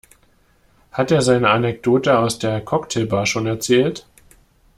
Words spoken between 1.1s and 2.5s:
er seine Anekdote aus